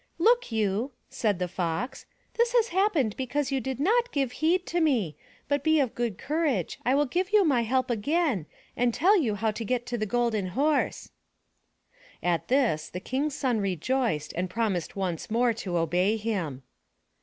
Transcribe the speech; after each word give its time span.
^'Look 0.19 0.51
you,'* 0.51 0.93
said 1.11 1.37
the 1.37 1.47
Fox, 1.47 2.07
"this 2.33 2.53
has 2.53 2.69
happened 2.69 3.15
because 3.17 3.51
you 3.51 3.59
did 3.61 3.79
not 3.79 4.11
give 4.11 4.31
heed 4.31 4.65
to 4.65 4.79
me, 4.81 5.15
but 5.47 5.63
be 5.63 5.79
of 5.79 5.93
good 5.93 6.17
courage, 6.17 6.79
I 6.83 6.95
will 6.95 7.05
give 7.05 7.29
you 7.31 7.43
my 7.45 7.61
help 7.61 7.91
again, 7.91 8.47
and 8.75 8.95
tell 8.95 9.15
you 9.15 9.35
how 9.35 9.51
to 9.51 9.63
get 9.63 9.85
to 9.85 9.99
the 9.99 10.07
Golden 10.07 10.47
Horse.'* 10.47 11.11
295 12.23 12.23
MY 12.23 12.27
BOOK 12.27 12.33
HOUSE 12.33 12.33
At 12.33 12.47
this, 12.47 12.89
the 12.89 12.99
King's 13.11 13.35
son 13.35 13.61
rejoiced 13.61 14.33
and 14.35 14.49
promised 14.49 14.95
once 14.95 15.29
more 15.29 15.53
to 15.53 15.77
obey 15.77 16.17
him. 16.17 16.63